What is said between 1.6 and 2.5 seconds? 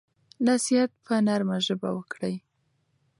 ژبه وکړئ.